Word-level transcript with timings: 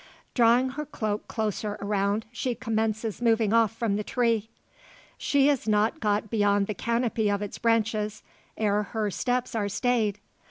Drawing 0.33 0.69
her 0.69 0.85
cloak 0.87 1.27
closer 1.27 1.77
around, 1.79 2.25
she 2.31 2.55
commences 2.55 3.21
moving 3.21 3.53
off 3.53 3.71
from 3.71 3.97
the 3.97 4.03
tree. 4.03 4.49
She 5.15 5.47
is 5.47 5.67
not 5.67 5.99
got 5.99 6.31
beyond 6.31 6.65
the 6.65 6.73
canopy 6.73 7.29
of 7.29 7.43
its 7.43 7.59
branches, 7.59 8.23
ere 8.57 8.81
her 8.81 9.11
steps 9.11 9.53
are 9.53 9.69
stayed. 9.69 10.17